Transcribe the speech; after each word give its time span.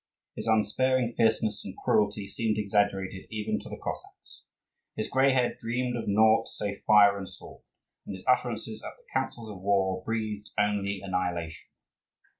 His 0.35 0.47
unsparing 0.47 1.13
fierceness 1.15 1.63
and 1.63 1.77
cruelty 1.77 2.27
seemed 2.27 2.57
exaggerated 2.57 3.27
even 3.29 3.59
to 3.59 3.69
the 3.69 3.77
Cossacks. 3.77 4.45
His 4.95 5.07
grey 5.07 5.29
head 5.29 5.59
dreamed 5.61 5.95
of 5.95 6.07
naught 6.07 6.47
save 6.47 6.81
fire 6.87 7.19
and 7.19 7.29
sword, 7.29 7.61
and 8.07 8.15
his 8.15 8.25
utterances 8.27 8.83
at 8.83 8.93
the 8.97 9.05
councils 9.13 9.51
of 9.51 9.61
war 9.61 10.03
breathed 10.03 10.49
only 10.59 11.01
annihilation. 11.03 11.67